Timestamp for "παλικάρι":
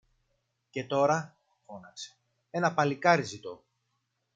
2.73-3.23